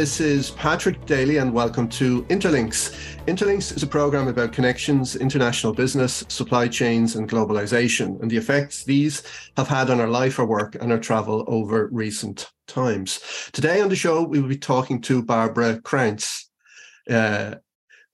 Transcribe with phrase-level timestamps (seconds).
[0.00, 2.96] This is Patrick Daly, and welcome to Interlinks.
[3.26, 8.82] Interlinks is a program about connections, international business, supply chains, and globalization, and the effects
[8.82, 9.22] these
[9.58, 13.20] have had on our life, our work, and our travel over recent times.
[13.52, 16.48] Today on the show, we will be talking to Barbara Krantz.
[17.06, 17.56] Uh,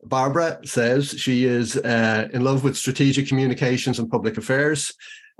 [0.03, 4.93] Barbara says she is uh, in love with strategic communications and public affairs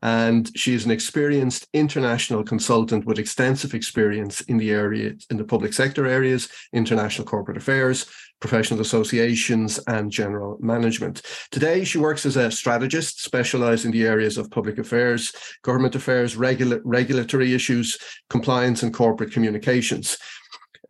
[0.03, 5.45] and she is an experienced international consultant with extensive experience in the area in the
[5.45, 8.07] public sector areas international corporate affairs
[8.41, 11.23] professional associations and general management.
[11.51, 15.33] Today she works as a strategist specialized in the areas of public affairs
[15.63, 20.19] government affairs regula- regulatory issues compliance and corporate communications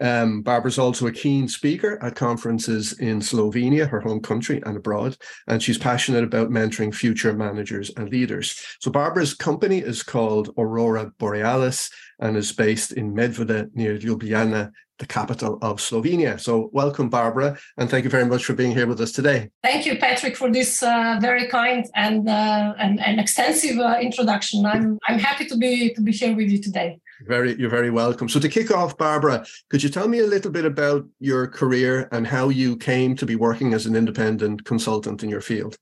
[0.01, 5.17] um, Barbara's also a keen speaker at conferences in Slovenia, her home country, and abroad,
[5.47, 8.61] and she's passionate about mentoring future managers and leaders.
[8.81, 15.07] So, Barbara's company is called Aurora Borealis and is based in Medvode near Ljubljana, the
[15.07, 16.41] capital of Slovenia.
[16.41, 19.51] So, welcome, Barbara, and thank you very much for being here with us today.
[19.63, 24.65] Thank you, Patrick, for this uh, very kind and, uh, and, and extensive uh, introduction.
[24.67, 26.99] I'm I'm happy to be to be here with you today.
[27.25, 28.29] Very, you're very welcome.
[28.29, 32.09] So to kick off, Barbara, could you tell me a little bit about your career
[32.13, 35.77] and how you came to be working as an independent consultant in your field?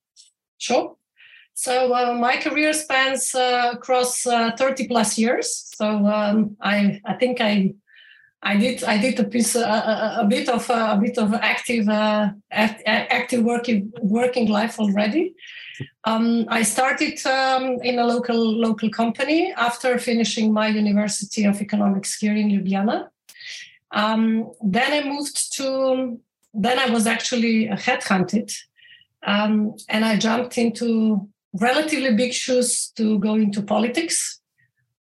[0.58, 0.96] Sure.
[1.54, 5.70] So uh, my career spans uh, across uh, 30 plus years.
[5.76, 7.74] So um, I, I think I,
[8.42, 12.30] I did, I did a piece, a, a bit of a bit of active, uh,
[12.50, 15.34] active working working life already.
[16.04, 22.16] Um, I started um, in a local local company after finishing my University of Economics
[22.18, 23.08] here in Ljubljana.
[23.90, 26.20] Um, then I moved to.
[26.56, 28.54] Then I was actually headhunted,
[29.26, 34.40] um, and I jumped into relatively big shoes to go into politics.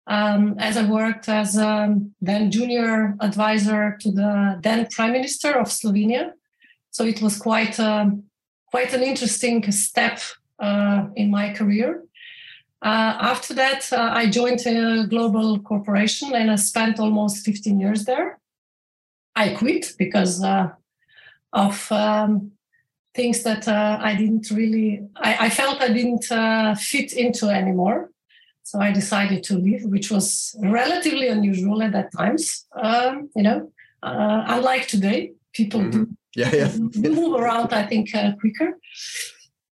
[0.06, 5.68] Um, as I worked as a then junior advisor to the then Prime Minister of
[5.68, 6.32] Slovenia,
[6.90, 8.10] so it was quite a,
[8.66, 10.18] quite an interesting step
[10.58, 12.04] uh, in my career.
[12.82, 18.04] Uh, after that, uh, I joined a global corporation and I spent almost 15 years
[18.04, 18.38] there.
[19.36, 20.42] I quit because
[21.52, 22.52] of um,
[23.14, 28.10] things that uh, I didn't really, I, I felt I didn't uh, fit into anymore.
[28.64, 32.66] So I decided to leave, which was relatively unusual at that times.
[32.74, 33.70] Um, you know,
[34.02, 36.04] uh, unlike today, people mm-hmm.
[36.04, 36.76] do, yeah, yeah.
[37.10, 38.10] move around, I think,
[38.40, 38.78] quicker.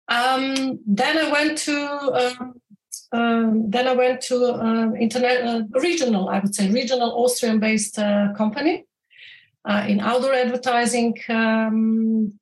[0.08, 1.76] Um, then I went to
[2.14, 2.60] um,
[3.12, 8.32] um, then I went to uh, internet uh, regional, I would say regional Austrian-based uh,
[8.36, 8.84] company
[9.64, 12.32] uh, in outdoor advertising, um,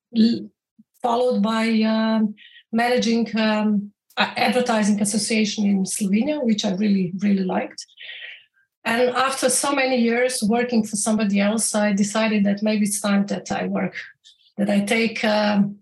[1.02, 2.34] followed by um,
[2.72, 7.84] managing um, advertising association in Slovenia, which I really really liked.
[8.86, 13.24] And after so many years working for somebody else, I decided that maybe it's time
[13.26, 13.94] that I work,
[14.58, 15.78] that I take um,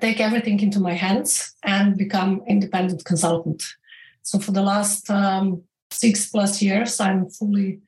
[0.00, 3.62] take everything into my hands and become independent consultant.
[4.22, 7.80] So for the last um, six plus years, I'm fully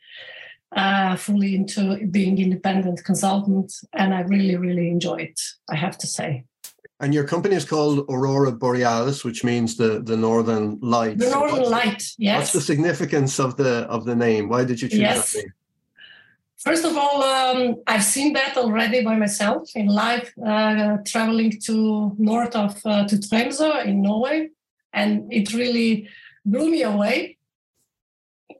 [0.74, 5.40] uh, fully into being independent consultant, and I really really enjoy it.
[5.70, 6.44] I have to say.
[6.98, 11.18] And your company is called Aurora Borealis, which means the the northern light.
[11.18, 12.02] The northern light.
[12.16, 12.38] Yes.
[12.38, 14.48] What's the significance of the of the name?
[14.48, 15.32] Why did you choose yes.
[15.32, 15.52] that name?
[16.64, 22.14] First of all, um, I've seen that already by myself in live, uh, traveling to
[22.18, 24.50] north of uh, to Tromsø in Norway,
[24.92, 26.08] and it really
[26.44, 27.36] blew me away.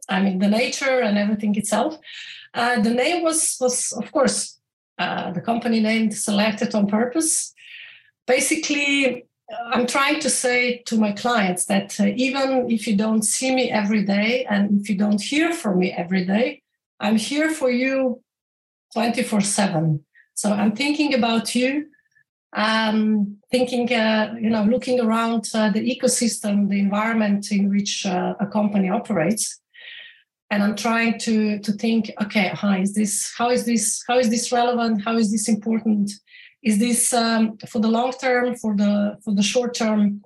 [0.09, 1.97] I mean, the nature and everything itself.
[2.53, 4.59] Uh, the name was was of course
[4.99, 7.55] uh, the company name selected on purpose.
[8.27, 9.27] Basically,
[9.73, 13.71] I'm trying to say to my clients that uh, even if you don't see me
[13.71, 16.62] every day and if you don't hear from me every day,
[17.03, 18.23] I'm here for you
[18.95, 20.05] 24 7.
[20.35, 21.87] So I'm thinking about you,
[22.57, 28.35] um, thinking, uh, you know, looking around uh, the ecosystem, the environment in which uh,
[28.39, 29.61] a company operates.
[30.51, 34.31] And I'm trying to, to think, okay, how is this, how is this, how is
[34.31, 35.03] this relevant?
[35.05, 36.13] How is this important?
[36.63, 40.23] Is this um, for the long term, for the for the short term?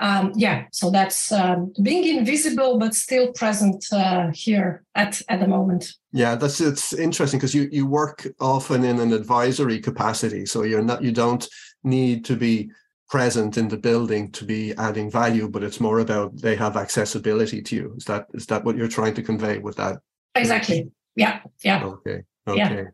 [0.00, 5.48] Um, yeah so that's um, being invisible but still present uh, here at at the
[5.48, 5.92] moment.
[6.12, 10.82] Yeah that's it's interesting because you you work often in an advisory capacity so you're
[10.82, 11.48] not you don't
[11.82, 12.70] need to be
[13.08, 17.62] present in the building to be adding value but it's more about they have accessibility
[17.62, 17.94] to you.
[17.96, 19.98] Is that is that what you're trying to convey with that?
[20.34, 20.90] Exactly.
[21.16, 21.84] Yeah yeah.
[21.84, 22.58] Okay okay.
[22.58, 22.84] yeah.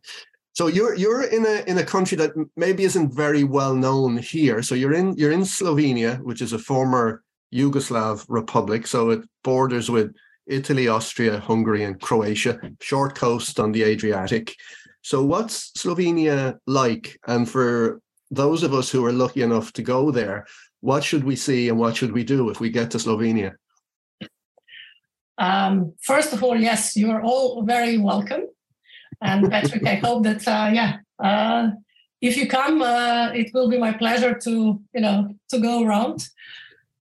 [0.54, 4.62] So you're you're in a in a country that maybe isn't very well known here.
[4.62, 7.22] So you're in you're in Slovenia, which is a former
[7.52, 8.86] Yugoslav republic.
[8.86, 10.14] So it borders with
[10.46, 12.60] Italy, Austria, Hungary, and Croatia.
[12.80, 14.54] Short coast on the Adriatic.
[15.02, 17.18] So, what's Slovenia like?
[17.26, 20.46] And for those of us who are lucky enough to go there,
[20.80, 23.52] what should we see and what should we do if we get to Slovenia?
[25.36, 28.46] Um, first of all, yes, you are all very welcome.
[29.20, 31.70] And Patrick, I hope that uh, yeah, uh,
[32.20, 36.28] if you come, uh, it will be my pleasure to you know to go around.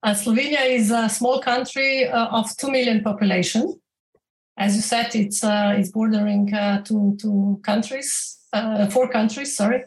[0.05, 3.79] Slovenia is a small country of two million population.
[4.57, 8.37] As you said, it's it's bordering to two countries,
[8.91, 9.55] four countries.
[9.55, 9.83] Sorry,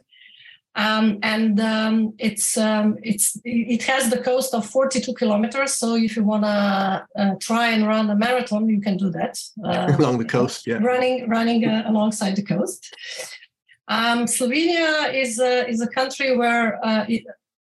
[0.77, 5.73] um, and um, it's um, it's it has the coast of 42 kilometers.
[5.73, 9.41] So if you want to uh, try and run a marathon, you can do that
[9.65, 10.67] uh, along the coast.
[10.67, 12.95] Yeah, running running uh, alongside the coast.
[13.89, 17.25] Um, Slovenia is a, is a country where uh, it,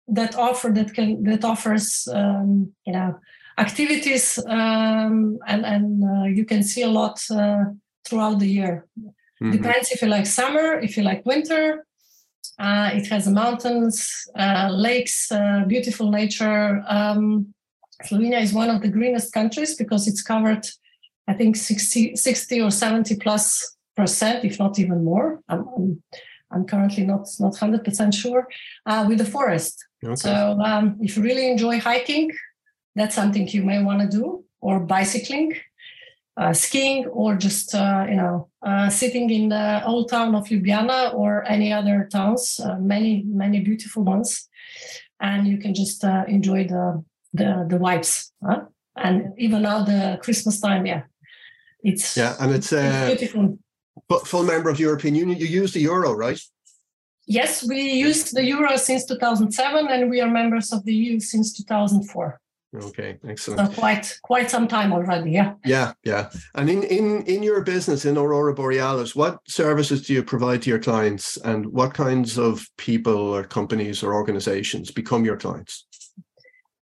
[0.07, 3.19] that offer that can that offers um, you know
[3.57, 7.63] activities um, and and uh, you can see a lot uh,
[8.05, 8.85] throughout the year.
[9.41, 9.53] Mm-hmm.
[9.53, 11.83] Depends if you like summer, if you like winter
[12.61, 16.83] uh, it has mountains, uh, lakes, uh, beautiful nature.
[16.87, 17.53] Um,
[18.03, 20.67] Slovenia is one of the greenest countries because it's covered,
[21.27, 25.41] I think, 60, 60 or 70 plus percent, if not even more.
[25.49, 26.03] I'm, I'm,
[26.51, 28.47] I'm currently not, not 100% sure,
[28.85, 29.83] uh, with the forest.
[30.03, 30.15] Okay.
[30.15, 32.31] So um, if you really enjoy hiking,
[32.95, 35.55] that's something you may want to do, or bicycling
[36.37, 41.13] uh, skiing or just uh, you know uh, sitting in the old town of Ljubljana
[41.13, 44.47] or any other towns, uh, many many beautiful ones,
[45.19, 48.31] and you can just uh, enjoy the the the vibes.
[48.43, 48.61] Huh?
[48.95, 51.03] And even now the Christmas time, yeah,
[51.83, 53.57] it's yeah, and it's, it's uh, beautiful.
[54.07, 56.39] But full member of the European Union, you use the euro, right?
[57.27, 61.53] Yes, we used the euro since 2007, and we are members of the EU since
[61.53, 62.40] 2004.
[62.73, 63.73] Okay, excellent.
[63.73, 65.55] So quite quite some time already, yeah.
[65.65, 66.29] Yeah, yeah.
[66.55, 70.69] And in in in your business in Aurora Borealis, what services do you provide to
[70.69, 75.85] your clients, and what kinds of people or companies or organizations become your clients?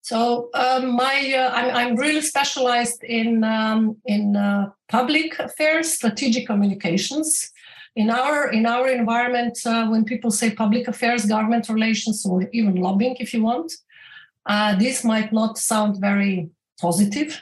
[0.02, 6.46] So um, my uh, I'm I'm really specialized in um, in uh, public affairs, strategic
[6.46, 7.50] communications.
[7.96, 12.74] In our in our environment, uh, when people say public affairs, government relations, or even
[12.76, 13.72] lobbying, if you want
[14.46, 16.50] uh, this might not sound very
[16.80, 17.40] positive,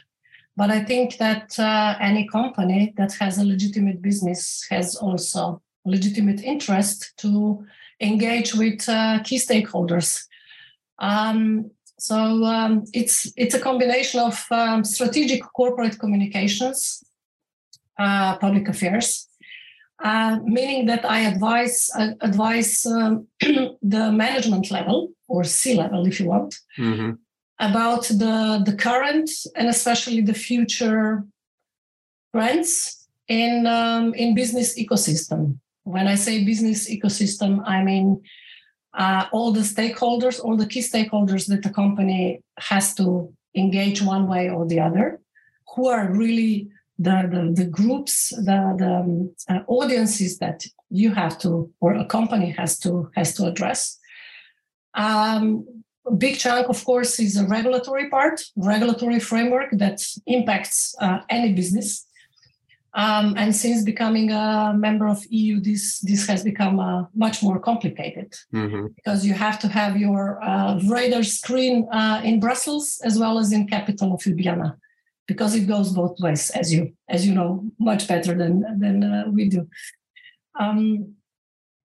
[0.57, 6.43] but I think that uh, any company that has a legitimate business has also legitimate
[6.43, 7.65] interest to
[8.01, 10.25] engage with uh, key stakeholders.
[10.99, 17.03] Um, so um, it's it's a combination of um, strategic corporate communications,
[17.99, 19.29] uh, public affairs,
[20.03, 26.19] uh, meaning that I advise uh, advise um, the management level or C level, if
[26.19, 27.13] you want, mm-hmm.
[27.59, 31.25] about the the current and especially the future
[32.35, 35.59] trends in um, in business ecosystem.
[35.85, 38.23] When I say business ecosystem, I mean
[38.95, 44.29] uh, all the stakeholders, all the key stakeholders that the company has to engage one
[44.29, 45.21] way or the other,
[45.75, 46.69] who are really
[47.01, 52.05] the, the, the groups, the, the um, uh, audiences that you have to, or a
[52.05, 53.99] company has to has to address.
[54.95, 55.67] Um,
[56.07, 61.55] a big chunk, of course, is a regulatory part, regulatory framework that impacts uh, any
[61.55, 62.07] business.
[62.93, 67.59] Um, and since becoming a member of EU, this this has become uh, much more
[67.59, 68.89] complicated mm-hmm.
[68.97, 73.53] because you have to have your uh, radar screen uh, in Brussels as well as
[73.53, 74.77] in capital of Ljubljana
[75.27, 79.25] because it goes both ways, as you as you know much better than than uh,
[79.29, 79.69] we do.
[80.59, 81.15] Um,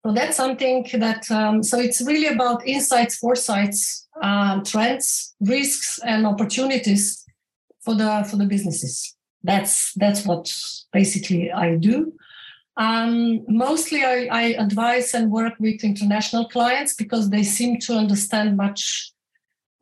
[0.04, 6.26] so that's something that um, so it's really about insights, foresights, um, trends, risks, and
[6.26, 7.24] opportunities
[7.80, 9.16] for the for the businesses.
[9.42, 10.52] That's that's what
[10.92, 12.12] basically I do.
[12.76, 18.56] Um, mostly I, I, advise and work with international clients because they seem to understand
[18.56, 19.12] much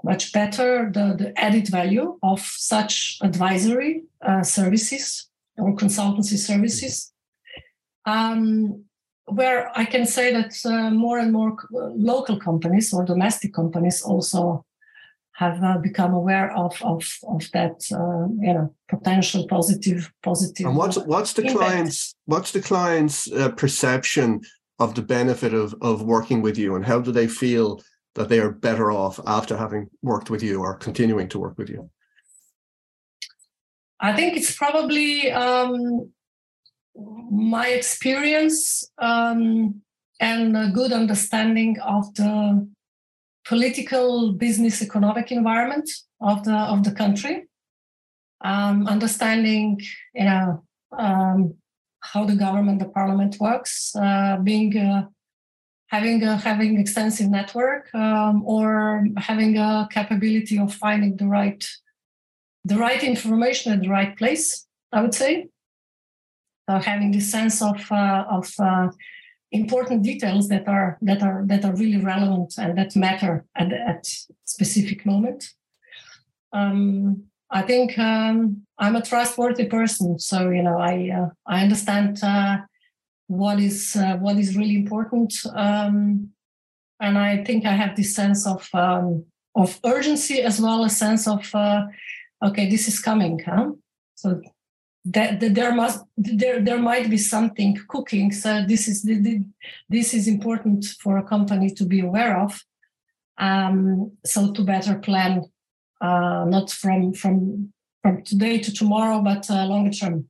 [0.02, 7.12] much better the, the added value of such advisory uh, services or consultancy services.
[8.04, 8.84] Um,
[9.26, 14.64] where I can say that uh, more and more local companies or domestic companies also
[15.34, 20.66] have uh, become aware of of, of that uh, you know potential positive positive.
[20.66, 21.58] And what's what's the impact.
[21.58, 24.40] client's what's the client's uh, perception
[24.78, 27.80] of the benefit of of working with you, and how do they feel
[28.14, 31.68] that they are better off after having worked with you or continuing to work with
[31.68, 31.90] you?
[34.00, 36.10] I think it's probably um,
[37.30, 39.80] my experience um,
[40.20, 42.68] and a good understanding of the
[43.44, 45.88] political, business, economic environment
[46.20, 47.44] of the of the country.
[48.44, 49.80] Um, understanding,
[50.14, 50.64] you know,
[50.98, 51.54] um,
[52.00, 54.76] how the government, the parliament works, uh, being
[55.92, 61.62] having a, having extensive network um, or having a capability of finding the right
[62.64, 64.66] the right information at the right place.
[64.90, 65.48] I would say,
[66.68, 68.88] uh, having this sense of uh, of uh,
[69.50, 74.06] important details that are that are that are really relevant and that matter at at
[74.44, 75.44] specific moment.
[76.54, 82.20] Um, I think um, I'm a trustworthy person, so you know I uh, I understand
[82.22, 82.56] uh,
[83.26, 86.30] what is uh, what is really important, um,
[87.00, 89.24] and I think I have this sense of um,
[89.54, 91.86] of urgency as well as sense of uh,
[92.42, 93.70] okay, this is coming, huh?
[94.14, 94.40] So
[95.04, 98.32] that, that, there must there there might be something cooking.
[98.32, 99.02] So this is
[99.88, 102.62] this is important for a company to be aware of.
[103.38, 105.44] Um, so to better plan
[106.00, 110.28] uh, not from from from today to tomorrow, but uh, longer term.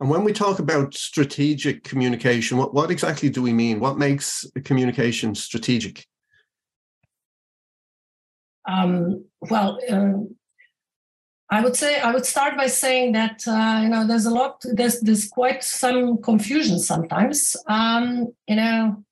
[0.00, 3.80] And when we talk about strategic communication, what, what exactly do we mean?
[3.80, 6.06] What makes communication strategic?
[8.68, 10.12] Um, well, uh,
[11.50, 14.62] I would say I would start by saying that uh, you know there's a lot
[14.62, 17.56] there's there's quite some confusion sometimes.
[17.66, 19.02] Um, you know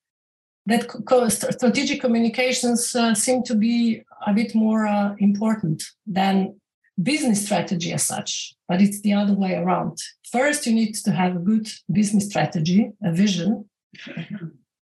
[0.67, 6.61] that co- strategic communications uh, seem to be a bit more uh, important than
[7.03, 9.99] business strategy as such, but it's the other way around.
[10.31, 13.69] First, you need to have a good business strategy, a vision,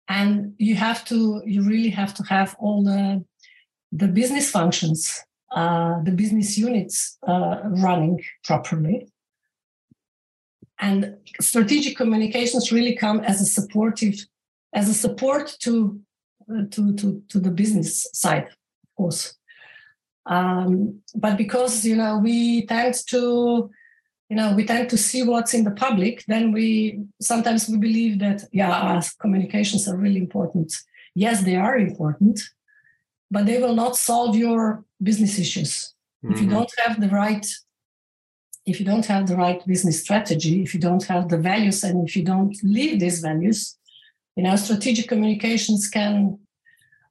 [0.07, 3.23] and you have to you really have to have all the
[3.91, 9.07] the business functions, uh, the business units uh, running properly.
[10.79, 14.15] And strategic communications really come as a supportive
[14.73, 15.99] as a support to
[16.51, 19.37] uh, to to to the business side, of course.
[20.25, 23.71] Um, but because you know we tend to
[24.31, 28.19] you know we tend to see what's in the public then we sometimes we believe
[28.19, 30.73] that yeah communications are really important
[31.15, 32.39] yes they are important
[33.29, 36.33] but they will not solve your business issues mm-hmm.
[36.33, 36.55] if you mm-hmm.
[36.55, 37.45] don't have the right
[38.65, 42.07] if you don't have the right business strategy if you don't have the values and
[42.07, 43.77] if you don't live these values
[44.37, 46.39] you know strategic communications can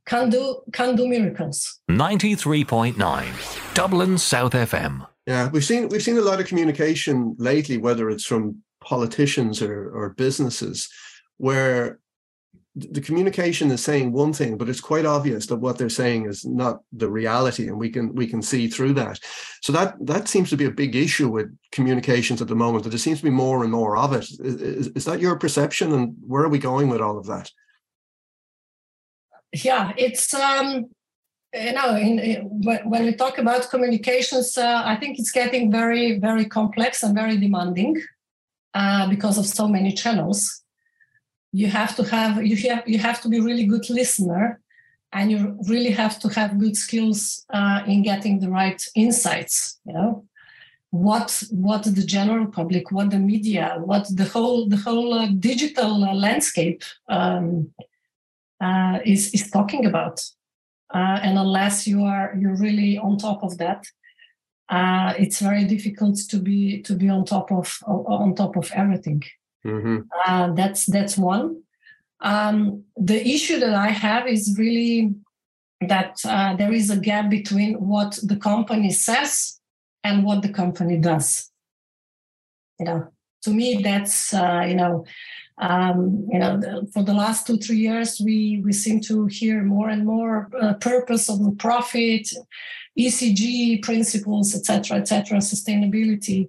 [0.07, 6.23] can do can do miracles 93.9 dublin south fm yeah we've seen we've seen a
[6.23, 10.89] lot of communication lately whether it's from politicians or, or businesses
[11.37, 12.01] where
[12.77, 16.45] the communication is saying one thing but it's quite obvious that what they're saying is
[16.45, 19.19] not the reality and we can we can see through that.
[19.61, 22.91] So that that seems to be a big issue with communications at the moment that
[22.91, 24.29] there seems to be more and more of it.
[24.41, 27.51] Is, is that your perception and where are we going with all of that
[29.53, 30.87] yeah it's um
[31.53, 36.19] you know in, in, when we talk about communications uh, i think it's getting very
[36.19, 38.01] very complex and very demanding
[38.75, 40.63] uh, because of so many channels.
[41.53, 44.61] You have to have you have you have to be really good listener
[45.13, 49.95] and you really have to have good skills uh, in getting the right insights you
[49.95, 50.25] know?
[50.91, 56.05] What what the general public what the media what the whole the whole uh, digital
[56.05, 57.73] uh, landscape um,
[58.61, 60.21] uh, is is talking about
[60.95, 63.85] uh, and unless you are you're really on top of that
[64.69, 69.23] uh, it's very difficult to be to be on top of on top of everything
[69.65, 69.99] Mm-hmm.
[70.27, 71.63] Uh, that's that's one.
[72.21, 75.15] Um, the issue that I have is really
[75.81, 79.61] that uh, there is a gap between what the company says
[80.05, 81.51] and what the company does.
[82.79, 83.09] You know,
[83.43, 85.05] to me, that's uh, you know,
[85.61, 89.63] um, you know, the, for the last two three years, we we seem to hear
[89.63, 92.29] more and more uh, purpose of the profit,
[92.99, 96.49] ESG principles, etc., etc., sustainability.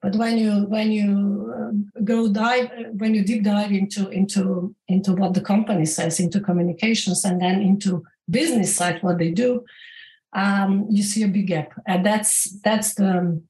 [0.00, 5.12] But when you when you uh, go dive when you deep dive into into into
[5.12, 9.64] what the company says, into communications, and then into business side, what they do,
[10.32, 13.42] um, you see a big gap, and that's that's the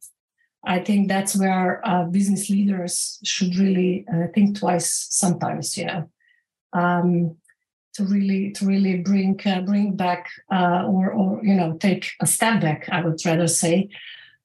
[0.66, 5.78] I think that's where uh, business leaders should really uh, think twice sometimes.
[5.78, 6.11] You know.
[6.73, 7.37] Um,
[7.96, 12.26] to really to really bring uh, bring back uh, or or you know take a
[12.26, 13.88] step back i would rather say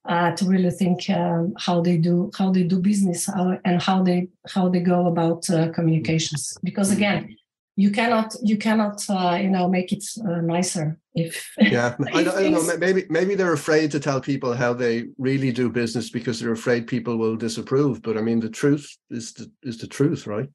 [0.05, 4.01] uh, to really think um, how they do how they do business how, and how
[4.01, 7.35] they how they go about uh, communications because again
[7.75, 9.03] you cannot you cannot
[9.43, 10.05] you know make it
[10.43, 14.53] nicer if yeah I, don't, I don't know maybe maybe they're afraid to tell people
[14.53, 18.49] how they really do business because they're afraid people will disapprove but i mean the
[18.49, 20.49] truth is the, is the truth right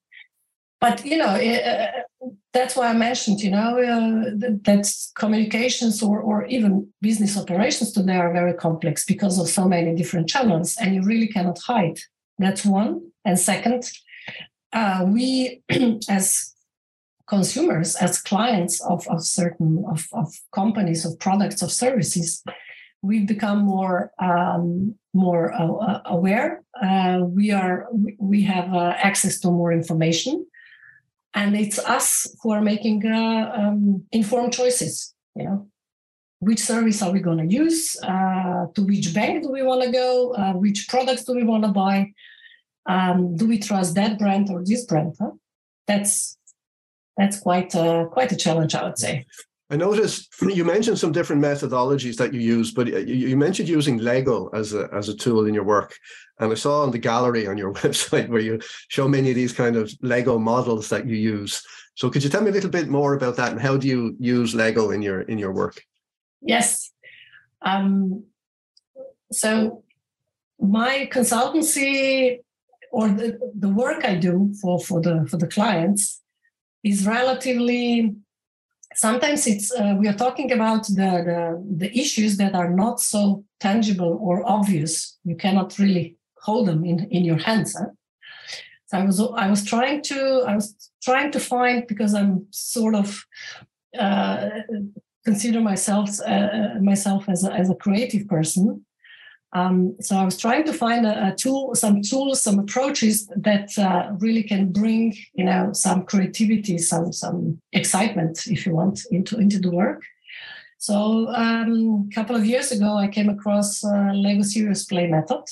[0.80, 1.90] but you know uh,
[2.52, 7.92] that's why I mentioned, you know, uh, that, that communications or, or even business operations
[7.92, 11.98] today are very complex because of so many different channels, and you really cannot hide.
[12.38, 13.10] That's one.
[13.26, 13.90] And second,
[14.72, 15.62] uh, we
[16.08, 16.54] as
[17.26, 22.42] consumers, as clients of, of certain of, of companies, of products, of services,
[23.02, 26.62] we've become more um, more uh, uh aware.
[26.82, 30.46] Uh, we are we have uh, access to more information,
[31.34, 35.14] and it's us who are making uh, um, informed choices.
[35.34, 35.68] You know,
[36.38, 37.96] which service are we going to use?
[38.02, 40.34] Uh, to which bank do we want to go?
[40.54, 42.12] which products do we want to buy?
[42.88, 45.16] Um, do we trust that brand or this brand?
[45.18, 45.32] Huh?
[45.88, 46.38] That's
[47.16, 49.26] that's quite a, quite a challenge, I would say.
[49.70, 54.48] I noticed you mentioned some different methodologies that you use, but you mentioned using Lego
[54.54, 55.96] as a as a tool in your work.
[56.38, 59.52] And I saw on the gallery on your website where you show many of these
[59.52, 61.62] kind of Lego models that you use.
[61.94, 64.16] So could you tell me a little bit more about that and how do you
[64.20, 65.82] use Lego in your in your work?
[66.42, 66.92] Yes.
[67.62, 68.24] Um,
[69.32, 69.82] so
[70.60, 72.40] my consultancy
[72.92, 76.22] or the, the work I do for, for the for the clients
[76.86, 78.14] is relatively
[78.94, 81.40] sometimes it's uh, we are talking about the, the,
[81.82, 86.16] the issues that are not so tangible or obvious you cannot really
[86.46, 87.90] hold them in in your hands huh?
[88.88, 90.18] so i was i was trying to
[90.50, 90.66] i was
[91.02, 93.24] trying to find because i'm sort of
[93.98, 94.48] uh,
[95.24, 98.84] consider myself uh, myself as a, as a creative person
[99.56, 103.70] um, so I was trying to find a, a, tool, some tools, some approaches that
[103.78, 109.38] uh, really can bring, you know, some creativity, some some excitement, if you want, into
[109.38, 110.02] into the work.
[110.76, 115.44] So um, a couple of years ago, I came across uh, Lego Serious Play method.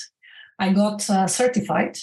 [0.59, 1.97] I got uh, certified.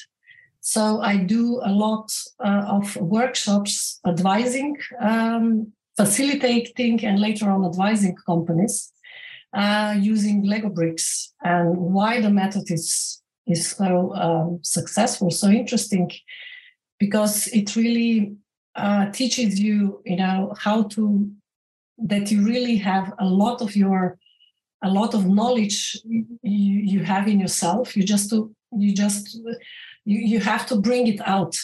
[0.60, 2.12] So I do a lot
[2.44, 8.92] uh, of workshops, advising, um, facilitating, and later on advising companies
[9.52, 16.10] uh, using Lego bricks and why the method is is so um, successful, so interesting,
[16.98, 18.36] because it really
[18.76, 21.28] uh, teaches you, you know, how to
[21.98, 24.18] that you really have a lot of your
[24.84, 27.96] a lot of knowledge you, you have in yourself.
[27.96, 29.38] You just to you just
[30.04, 31.56] you, you have to bring it out,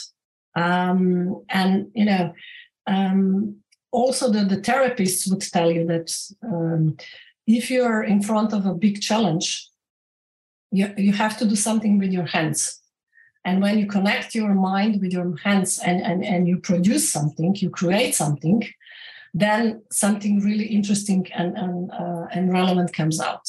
[0.55, 2.33] um, and you know.
[2.87, 3.57] Um,
[3.91, 6.97] also, the, the therapists would tell you that um,
[7.49, 9.69] if you're in front of a big challenge,
[10.71, 12.81] you, you have to do something with your hands.
[13.45, 17.57] And when you connect your mind with your hands and, and, and you produce something,
[17.57, 18.63] you create something,
[19.33, 23.49] then something really interesting and, and, uh, and relevant comes out.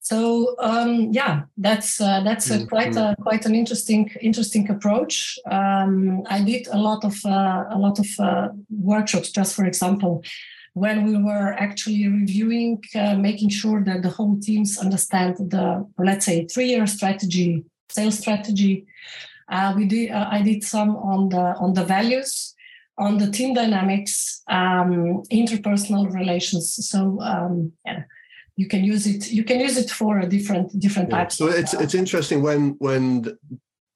[0.00, 5.38] So um, yeah, that's uh, that's a quite a, quite an interesting interesting approach.
[5.48, 9.30] Um, I did a lot of uh, a lot of uh, workshops.
[9.30, 10.24] Just for example,
[10.74, 16.26] when we were actually reviewing, uh, making sure that the whole teams understand the, let's
[16.26, 18.86] say, three-year strategy, sales strategy.
[19.50, 20.10] Uh, we did.
[20.12, 22.54] Uh, I did some on the on the values,
[22.96, 26.88] on the team dynamics, um, interpersonal relations.
[26.88, 28.04] So um, yeah,
[28.54, 29.32] you can use it.
[29.32, 31.16] You can use it for a different different yeah.
[31.16, 31.36] types.
[31.36, 33.36] So it's it's interesting when when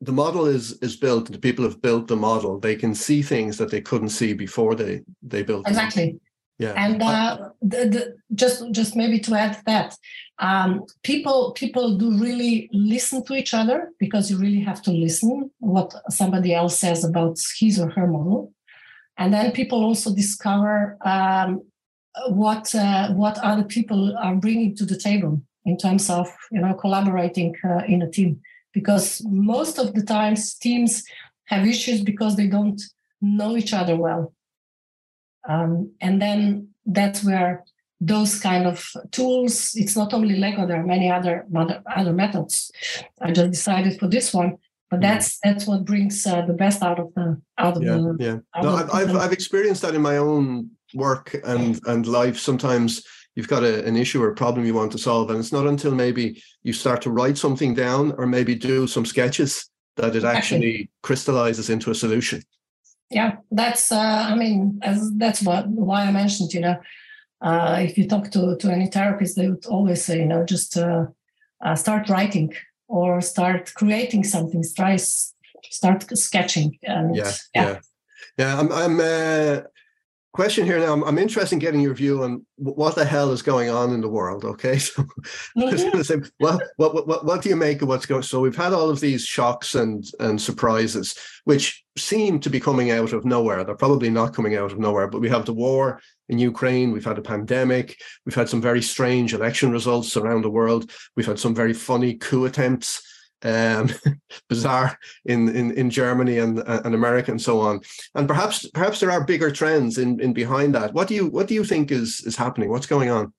[0.01, 3.57] the model is is built the people have built the model they can see things
[3.57, 6.21] that they couldn't see before they they built exactly
[6.59, 6.73] yeah.
[6.77, 9.97] And uh, the, the, just just maybe to add that
[10.39, 15.51] um, people people do really listen to each other because you really have to listen
[15.59, 18.53] what somebody else says about his or her model.
[19.17, 21.63] And then people also discover um,
[22.29, 26.75] what uh, what other people are bringing to the table in terms of you know
[26.75, 28.41] collaborating uh, in a team.
[28.73, 31.05] Because most of the times teams
[31.47, 32.81] have issues because they don't
[33.21, 34.34] know each other well
[35.49, 37.65] um, and then that's where
[38.01, 41.47] those kind of tools, it's not only Lego, there are many other,
[41.97, 42.71] other methods.
[43.21, 44.59] I just decided for this one,
[44.91, 45.03] but mm-hmm.
[45.03, 48.63] that's that's what brings uh, the best out of the out of yeah, the yeah.
[48.63, 52.39] No, I've, I've, I've experienced that in my own work and and life.
[52.39, 53.05] Sometimes
[53.35, 55.67] you've got a, an issue or a problem you want to solve, and it's not
[55.67, 60.25] until maybe you start to write something down or maybe do some sketches that it
[60.25, 62.43] actually crystallizes into a solution
[63.15, 66.77] yeah that's uh, i mean as, that's what why i mentioned you know
[67.41, 70.77] uh, if you talk to to any therapist they would always say you know just
[70.77, 71.07] uh,
[71.65, 72.53] uh start writing
[72.89, 74.97] or start creating something try
[75.71, 77.69] start sketching and yeah yeah.
[77.69, 77.79] yeah,
[78.39, 79.61] yeah i'm i'm uh,
[80.35, 80.93] question here now.
[80.93, 84.01] I'm, I'm, interested in getting your view on what the hell is going on in
[84.01, 84.45] the world.
[84.45, 85.05] Okay, so
[85.57, 86.03] mm-hmm.
[86.03, 88.23] say, well, what, what what do you make of what's going?
[88.23, 92.91] So we've had all of these shocks and and surprises, which seem to be coming
[92.91, 93.65] out of nowhere.
[93.65, 95.07] They're probably not coming out of nowhere.
[95.07, 96.91] But we have the war in Ukraine.
[96.91, 97.97] We've had a pandemic.
[98.27, 100.91] We've had some very strange election results around the world.
[101.17, 103.03] We've had some very funny coup attempts.
[103.45, 103.91] Um,
[104.49, 107.81] bizarre in, in, in Germany and, and America and so on.
[108.15, 110.95] And perhaps perhaps there are bigger trends in, in behind that.
[110.95, 112.71] What do you what do you think is is happening?
[112.71, 113.33] What's going on?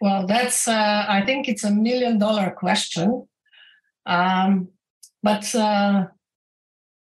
[0.00, 3.28] Well, that's uh, I think it's a million dollar question.
[4.04, 4.68] Um,
[5.22, 6.06] but uh,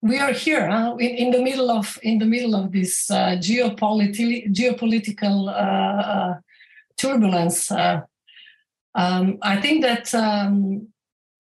[0.03, 0.97] we are here huh?
[0.99, 6.35] in, in, the middle of in the middle of this uh, geopolitical geopolitical uh, uh,
[6.97, 7.71] turbulence.
[7.71, 8.03] Uh,
[8.95, 10.92] um, I think that um,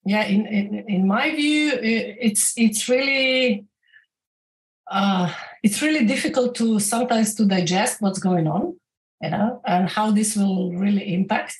[0.04, 3.64] yeah, in, in, in my view, it's it's really
[4.90, 8.76] uh, it's really difficult to sometimes to digest what's going on,
[9.20, 11.56] you know, and how this will really impact.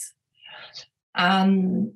[1.14, 1.94] Um,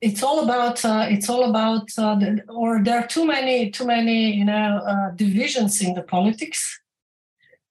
[0.00, 3.86] it's all about uh, it's all about uh, the, or there are too many too
[3.86, 6.80] many you know uh, divisions in the politics.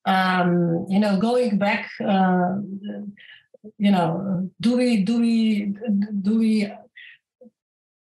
[0.06, 2.56] Um, you know, going back, uh,
[3.78, 5.76] you know, do we do we
[6.22, 6.72] do we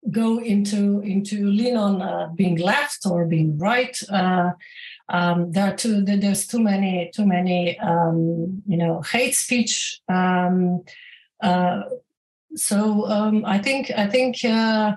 [0.10, 3.98] go into into lean on uh, being left or being right.
[4.10, 4.52] Uh,
[5.10, 10.00] um, there are too there's too many too many um, you know hate speech.
[10.10, 10.84] Um,
[11.42, 11.84] uh,
[12.56, 14.96] so um, I think I think uh,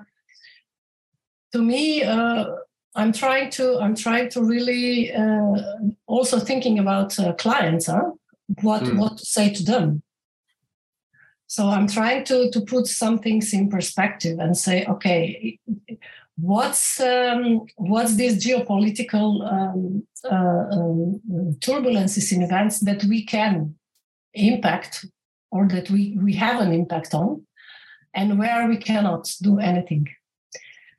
[1.53, 2.47] to me uh,
[2.95, 5.55] I'm trying to I'm trying to really uh,
[6.07, 8.13] also thinking about clients, huh?
[8.63, 8.99] What mm.
[8.99, 10.03] what to say to them
[11.47, 15.59] so I'm trying to to put some things in perspective and say, okay,
[16.37, 21.21] what's um, what's this geopolitical um, uh, um,
[21.61, 23.75] turbulences in events that we can
[24.33, 25.07] impact
[25.51, 27.47] or that we we have an impact on,
[28.15, 30.09] and where we cannot do anything.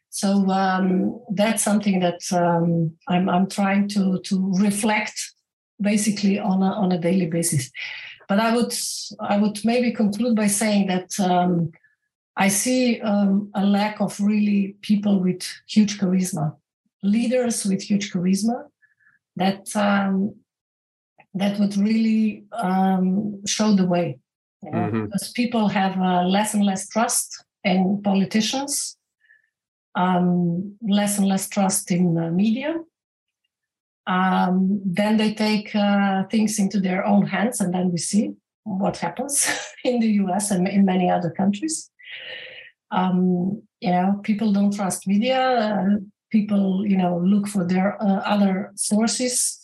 [0.09, 5.19] So um, that's something that um, I'm I'm trying to to reflect
[5.81, 7.69] basically on a, on a daily basis.
[8.27, 8.73] But I would
[9.19, 11.71] I would maybe conclude by saying that um,
[12.35, 16.55] I see um, a lack of really people with huge charisma,
[17.03, 18.65] leaders with huge charisma
[19.35, 20.35] that um,
[21.33, 24.19] that would really um, show the way.
[24.63, 24.77] You know?
[24.77, 25.05] mm-hmm.
[25.05, 28.97] Because people have uh, less and less trust in politicians,
[29.95, 32.75] um, less and less trust in uh, media,
[34.07, 38.97] um, then they take uh, things into their own hands, and then we see what
[38.97, 39.47] happens
[39.83, 41.89] in the US and in many other countries.
[42.91, 45.39] Um, you know, people don't trust media.
[45.39, 45.97] Uh,
[46.31, 49.61] people, you know, look for their uh, other sources.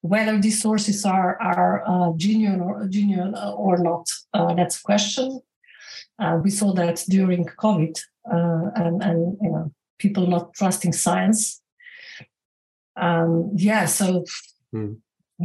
[0.00, 5.40] Whether these sources are are uh, genuine or genuine or not, uh, that's a question.
[6.18, 11.60] Uh, we saw that during COVID, and and you know, people not trusting science
[12.96, 14.24] um, yeah so
[14.74, 14.96] mm.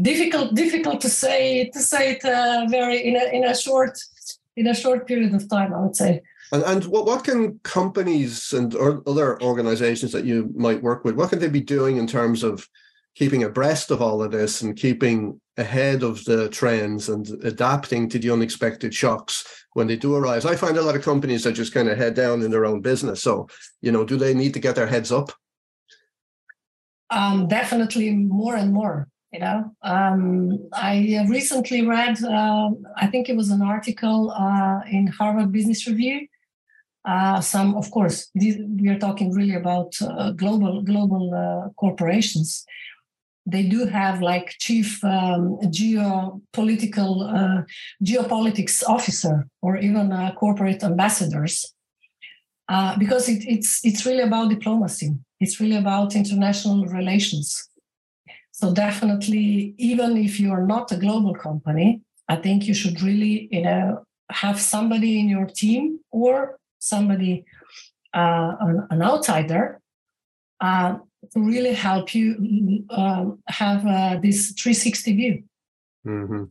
[0.02, 3.98] difficult difficult to say to say it uh, very in a in a short
[4.56, 6.22] in a short period of time i would say.
[6.52, 11.16] And, and what, what can companies and or other organizations that you might work with
[11.16, 12.68] what can they be doing in terms of
[13.16, 18.18] keeping abreast of all of this and keeping ahead of the trends and adapting to
[18.18, 20.46] the unexpected shocks when they do arise?
[20.46, 22.82] I find a lot of companies that just kind of head down in their own
[22.82, 23.24] business.
[23.24, 23.48] So
[23.82, 25.32] you know do they need to get their heads up
[27.12, 29.08] um, definitely more and more.
[29.34, 35.08] You know, um, I recently read, uh, I think it was an article uh, in
[35.08, 36.28] Harvard Business Review.
[37.06, 42.65] Uh, some, of course, these, we are talking really about uh, global global uh, corporations.
[43.45, 47.63] They do have like chief um, geopolitical uh,
[48.04, 51.74] geopolitics officer or even corporate ambassadors,
[53.00, 55.12] because it, it's it's really about diplomacy
[55.42, 57.68] it's really about international relations.
[58.52, 63.64] So definitely, even if you're not a global company, I think you should really, you
[63.64, 67.44] know, have somebody in your team or somebody,
[68.14, 69.82] uh, an, an, outsider,
[70.62, 70.98] uh,
[71.34, 75.44] to really help you um, have uh, this 360 view.
[76.06, 76.44] Mm-hmm.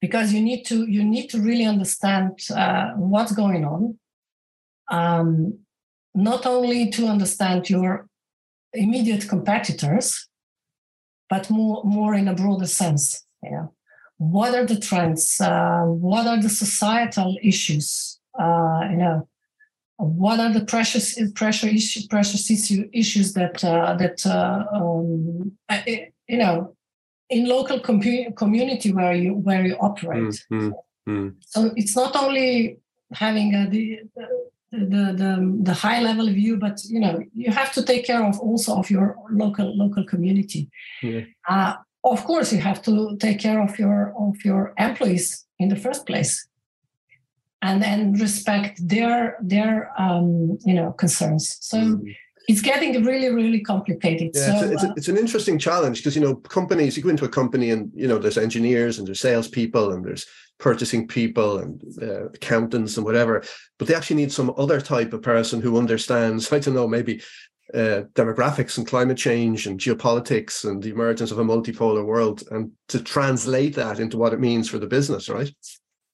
[0.00, 3.98] Because you need to you need to really understand uh, what's going on,
[4.90, 5.58] um,
[6.14, 8.08] not only to understand your
[8.74, 10.28] immediate competitors,
[11.28, 13.24] but more, more in a broader sense.
[13.42, 13.74] Know,
[14.18, 15.40] what are the trends?
[15.40, 18.20] Uh, what are the societal issues?
[18.38, 19.28] Uh, you know,
[19.96, 25.52] what are the precious pressure issue, precious issue, issues that uh, that uh, um,
[26.28, 26.76] you know
[27.30, 30.44] in local com- community where you where you operate.
[30.52, 31.28] Mm-hmm.
[31.40, 32.78] So it's not only
[33.12, 34.00] having a, the,
[34.72, 38.40] the, the the high level view but you know you have to take care of
[38.40, 40.70] also of your local local community
[41.02, 41.20] yeah.
[41.48, 45.76] uh, of course you have to take care of your of your employees in the
[45.76, 46.48] first place
[47.62, 51.56] and then respect their their um, you know concerns.
[51.60, 51.78] So.
[51.78, 52.10] Mm-hmm
[52.48, 55.58] it's getting really really complicated yeah, so, it's, a, it's, a, uh, it's, an interesting
[55.60, 58.98] challenge because you know companies you go into a company and you know there's engineers
[58.98, 60.26] and there's salespeople and there's
[60.62, 63.42] purchasing people and uh, accountants and whatever
[63.78, 67.20] but they actually need some other type of person who understands i don't know maybe
[67.74, 72.70] uh, demographics and climate change and geopolitics and the emergence of a multipolar world and
[72.88, 75.54] to translate that into what it means for the business right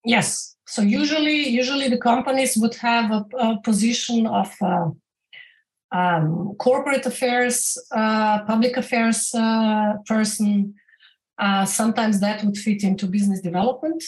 [0.04, 4.88] yes so usually usually the companies would have a, a position of uh,
[5.92, 10.74] um, corporate affairs, uh, public affairs uh, person.
[11.38, 14.02] Uh, sometimes that would fit into business development.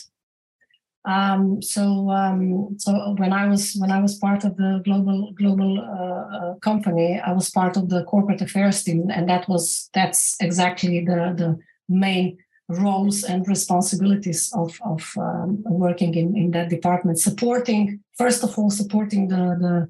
[1.04, 5.80] Um, so, um, so when I was when I was part of the global global
[5.80, 10.36] uh, uh, company, I was part of the corporate affairs team, and that was that's
[10.40, 11.58] exactly the the
[11.88, 12.36] main
[12.68, 18.70] roles and responsibilities of of um, working in in that department, supporting first of all
[18.70, 19.88] supporting the the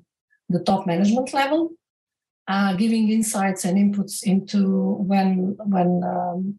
[0.49, 1.73] the top management level
[2.51, 6.59] uh, giving insights and inputs into when when um,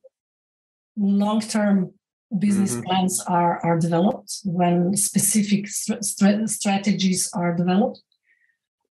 [0.98, 1.94] long-term
[2.38, 2.84] business mm-hmm.
[2.84, 8.02] plans are are developed, when specific st- strategies are developed,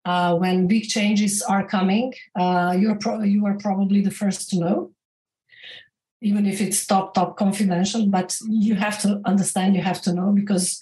[0.05, 2.13] uh, when big changes are coming.
[2.39, 4.93] Uh, you're pro- you are probably the first to know,
[6.21, 8.07] even if it's top top confidential.
[8.07, 9.77] But you have to understand.
[9.77, 10.81] You have to know because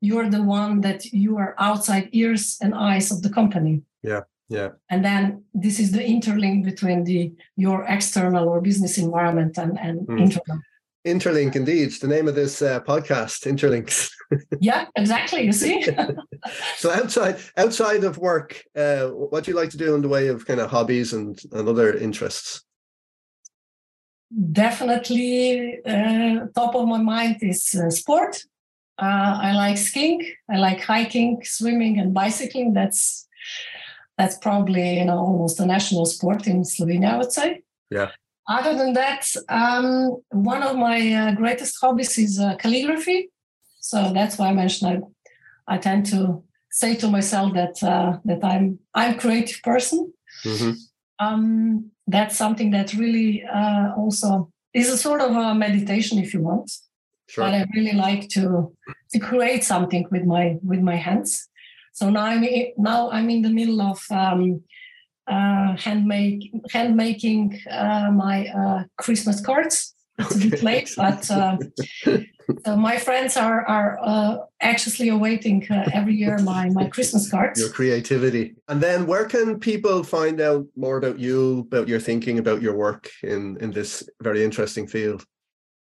[0.00, 3.82] you're the one that you are outside ears and eyes of the company.
[4.02, 9.58] Yeah yeah and then this is the interlink between the your external or business environment
[9.58, 10.20] and, and mm.
[10.20, 10.60] internal
[11.06, 11.92] interlink indeed.
[11.92, 14.10] The name of this uh, podcast interlinks
[14.60, 15.86] yeah exactly you see.
[16.76, 20.28] So outside outside of work uh, what do you like to do in the way
[20.28, 22.62] of kind of hobbies and, and other interests?
[24.52, 28.42] Definitely uh, top of my mind is uh, sport.
[28.98, 30.22] Uh, i like skiing.
[30.50, 32.72] I like hiking swimming and bicycling.
[32.72, 33.26] That's
[34.18, 37.62] that's probably you know almost a national sport in Slovenia, I would say.
[37.90, 38.10] Yeah.
[38.48, 43.30] Other than that, um, one of my uh, greatest hobbies is uh, calligraphy.
[43.80, 45.04] So that's why I mentioned
[45.68, 50.12] I, I tend to say to myself that uh, that I'm I'm a creative person.
[50.44, 50.72] Mm-hmm.
[51.18, 56.42] Um, that's something that really uh, also is a sort of a meditation, if you
[56.42, 56.70] want.
[57.28, 57.44] Sure.
[57.44, 58.72] But I really like to
[59.12, 61.48] to create something with my with my hands.
[61.92, 62.44] So now I'm
[62.76, 64.62] now I'm in the middle of um,
[65.26, 69.94] uh, handmade hand making uh, my uh, Christmas cards.
[70.18, 71.58] It's a bit late, but uh,
[72.64, 77.60] so my friends are are uh, anxiously awaiting uh, every year my my Christmas cards.
[77.60, 82.38] Your creativity, and then where can people find out more about you, about your thinking,
[82.38, 85.26] about your work in in this very interesting field?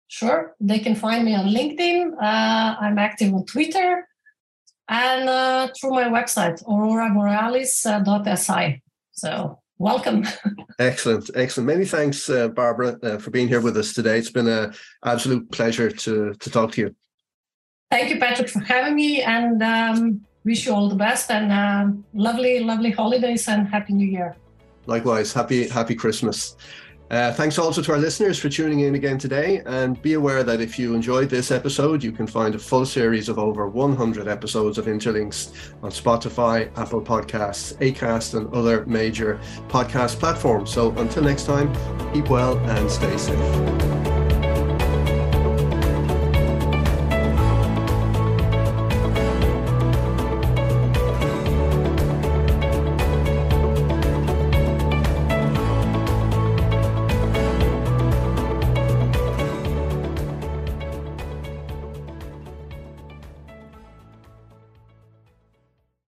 [0.07, 2.11] Sure, they can find me on LinkedIn.
[2.21, 4.07] I'm active on Twitter
[4.87, 8.81] and uh, through my website, auroraborealis.si.
[9.13, 10.25] So welcome.
[10.79, 11.67] excellent, excellent.
[11.67, 14.17] Many thanks, uh, Barbara, uh, for being here with us today.
[14.17, 14.73] It's been an
[15.05, 16.95] absolute pleasure to, to talk to you.
[17.91, 21.95] Thank you, Patrick, for having me, and um, wish you all the best and uh,
[22.13, 24.35] lovely, lovely holidays and happy New Year.
[24.87, 26.57] Likewise, happy happy Christmas.
[27.13, 29.61] Uh, thanks also to our listeners for tuning in again today.
[29.67, 33.29] And be aware that if you enjoyed this episode, you can find a full series
[33.29, 40.17] of over 100 episodes of Interlinks on Spotify, Apple Podcasts, Acast, and other major podcast
[40.17, 40.73] platforms.
[40.73, 41.71] So until next time,
[42.15, 44.22] keep well and stay safe.